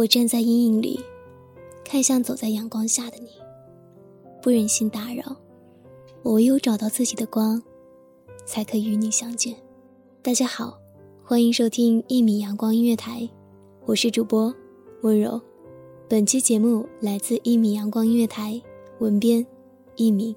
[0.00, 0.98] 我站在阴影里，
[1.84, 3.32] 看向走在阳光下的你，
[4.40, 5.36] 不忍心打扰。
[6.22, 7.62] 我唯有找到自己的光，
[8.46, 9.54] 才可以与你相见。
[10.22, 10.78] 大家好，
[11.22, 13.28] 欢迎收听一米阳光音乐台，
[13.84, 14.54] 我是主播
[15.02, 15.38] 温柔。
[16.08, 18.58] 本期节目来自一米阳光音乐台，
[19.00, 19.46] 文编
[19.96, 20.34] 一米。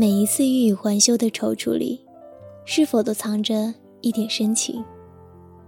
[0.00, 2.00] 每一次欲语还休的踌躇里，
[2.64, 4.82] 是否都藏着一点深情？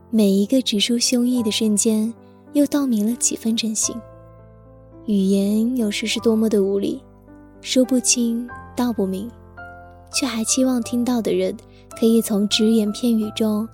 [0.08, 2.10] 每一个直抒胸臆的瞬间，
[2.54, 3.94] 又道明了几分真心？
[5.04, 7.02] 语言有时是多么的无力，
[7.60, 9.30] 说不清道不明，
[10.14, 11.54] 却还期望听到的人
[12.00, 13.68] 可以从只言片语中，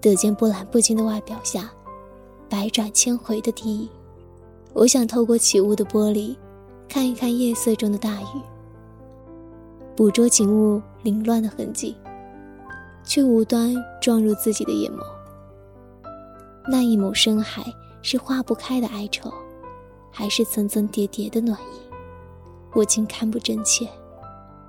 [0.00, 1.68] 得见波澜不惊的外表下，
[2.48, 3.88] 百转千回的低吟。
[4.74, 6.36] 我想透过起雾的玻璃，
[6.88, 8.53] 看一看夜色中的大雨。
[9.96, 11.96] 捕捉景物凌乱的痕迹，
[13.04, 14.98] 却无端撞入自己的眼眸。
[16.68, 17.64] 那一抹深海
[18.02, 19.32] 是化不开的哀愁，
[20.10, 21.94] 还是层层叠叠的暖意？
[22.72, 23.88] 我竟看不真切。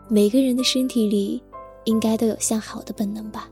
[0.08, 1.42] 每个人的身体里，
[1.86, 3.50] 应该都有向好的本能吧。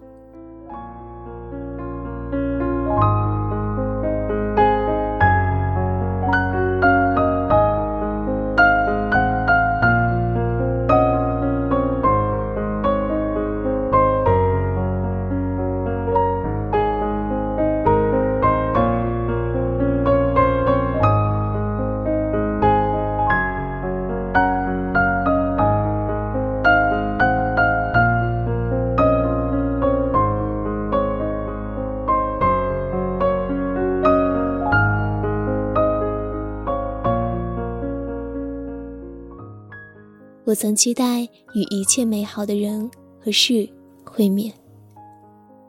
[40.54, 41.24] 我曾期待
[41.56, 42.88] 与一切美好的人
[43.20, 43.68] 和事
[44.06, 44.54] 会面，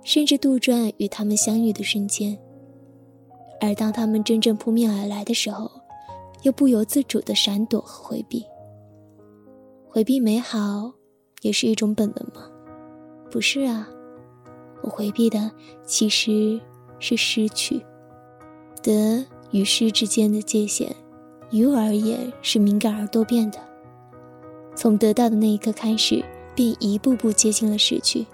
[0.02, 2.38] 甚至杜撰与他们相遇的瞬间。
[3.62, 5.70] 而当他们真正扑面而来的时候，
[6.42, 8.44] 又不由自主的闪躲和回避。
[9.88, 10.92] 回避美好，
[11.40, 12.46] 也是一种本能吗？
[13.30, 13.88] 不是啊，
[14.82, 15.50] 我回避的
[15.86, 16.60] 其实
[16.98, 17.82] 是失去。
[18.82, 20.94] 得与失之间的界限，
[21.50, 23.58] 于我而言是敏感而多变的。
[24.74, 26.24] 从得到的那一刻开始，
[26.54, 28.26] 便一步步接近了失去。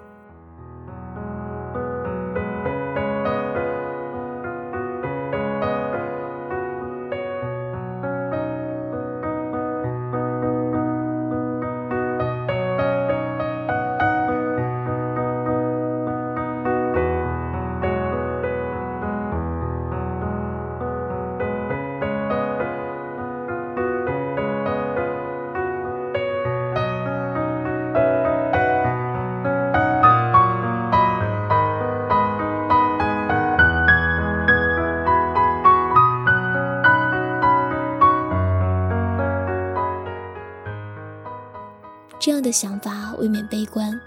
[42.50, 43.99] 的想法未免悲观，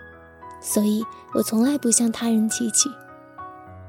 [0.59, 1.01] 所以
[1.33, 2.91] 我从来不向他人提起。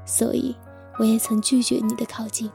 [0.05, 0.55] 所以，
[0.97, 2.49] 我也曾拒绝你的靠近。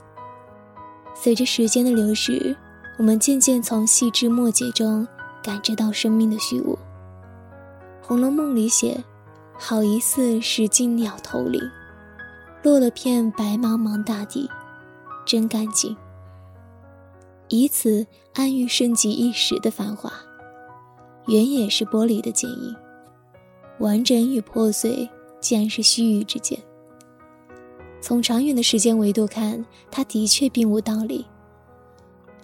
[1.15, 2.57] 随着时间的流逝，
[2.97, 5.07] 我们渐渐从细枝末节中
[5.43, 6.75] 感知到生命的虚无。
[8.01, 9.05] 《红楼梦》里写
[9.59, 11.61] ：“好一似石径鸟头林，
[12.63, 14.49] 落了片白茫茫大地，
[15.27, 15.95] 真干净。”
[17.49, 20.11] 以此安于盛极一时的繁华。
[21.27, 22.75] 原也是玻璃的剪影，
[23.79, 25.09] 完整与破碎，
[25.41, 26.59] 竟然是须臾之间。
[28.01, 31.27] 从长远的时间维度看，它的确并无道理。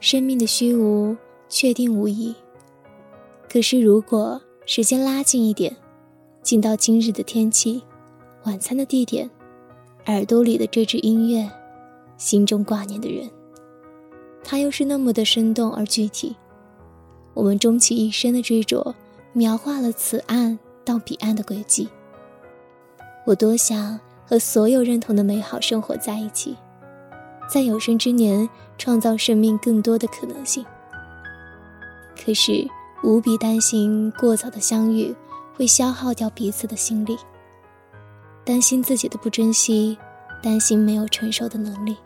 [0.00, 1.16] 生命的虚无，
[1.48, 2.34] 确定无疑。
[3.48, 5.74] 可是，如果时间拉近一点，
[6.42, 7.82] 近到今日的天气、
[8.44, 9.28] 晚餐的地点、
[10.06, 11.50] 耳朵里的这支音乐、
[12.18, 13.28] 心中挂念的人，
[14.44, 16.36] 它又是那么的生动而具体。
[17.36, 18.94] 我们终其一生的追逐，
[19.34, 21.86] 描画了此岸到彼岸的轨迹。
[23.26, 26.56] 我多想和所有认同的美好生活在一起，
[27.46, 28.48] 在有生之年
[28.78, 30.64] 创造生命更多的可能性。
[32.18, 32.66] 可是，
[33.04, 35.14] 无比担心过早的相遇
[35.54, 37.18] 会消耗掉彼此的心力，
[38.46, 39.98] 担心自己的不珍惜，
[40.42, 41.98] 担心没有承受的能力，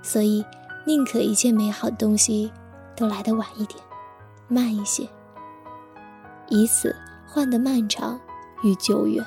[0.00, 0.42] 所以
[0.86, 2.50] 宁可一切美好的东西
[2.96, 3.78] 都来得晚一点。
[4.54, 5.08] 慢一些，
[6.48, 6.94] 以此
[7.26, 8.20] 换得漫长
[8.62, 9.24] 与久远。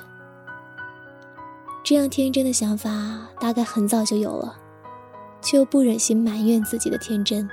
[1.83, 2.89] 这样天真的想法，
[3.39, 4.56] 大概很早就有了，
[5.41, 7.50] 却又不忍心埋怨自己的天真。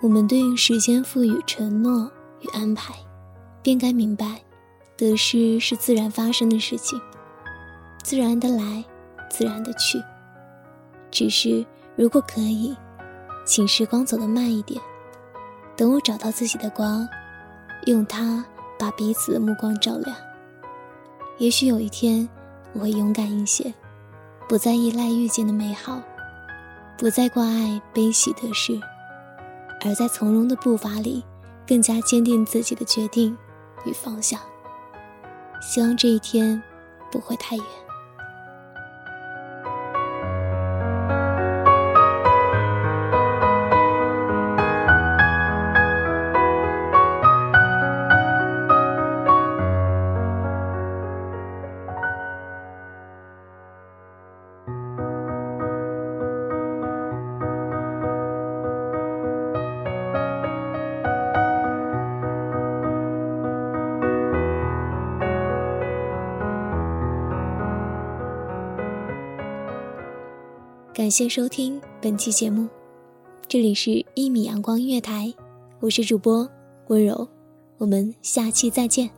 [0.00, 2.10] 我们对应时间赋予承诺
[2.40, 2.94] 与安排，
[3.62, 4.42] 便该明白，
[4.96, 7.00] 得失是自然发生的事情，
[8.02, 8.84] 自然的来，
[9.30, 10.02] 自然的去。
[11.10, 11.64] 只是
[11.94, 12.74] 如果可以，
[13.44, 14.80] 请时光走得慢一点。
[15.76, 17.08] 等我找到自己的光，
[17.86, 18.44] 用它
[18.78, 20.16] 把彼此的目光照亮。
[21.38, 22.28] 也许有一天，
[22.72, 23.72] 我会勇敢一些，
[24.48, 26.00] 不再依赖遇见的美好，
[26.96, 28.78] 不再挂碍悲喜得失，
[29.84, 31.24] 而在从容的步伐里，
[31.66, 33.36] 更加坚定自己的决定
[33.84, 34.38] 与方向。
[35.60, 36.62] 希望这一天
[37.10, 37.64] 不会太远。
[70.94, 72.68] 感谢收听本期节目，
[73.48, 75.24] 这里是《一米阳光音乐台》，
[75.80, 76.46] 我是主播
[76.88, 77.26] 温柔，
[77.78, 79.08] 我们下期再见。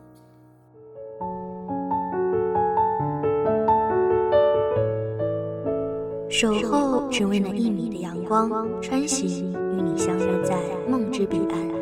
[6.29, 8.49] 守候只为那一米的阳光，
[8.81, 10.57] 穿行与你相约在
[10.89, 11.75] 梦之彼岸。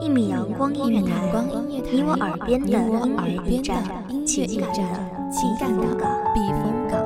[0.00, 1.32] 一米阳光音乐台，
[1.90, 3.82] 你我耳边的音乐驿站，
[4.24, 5.82] 情感的情感的
[6.32, 7.05] 避风港。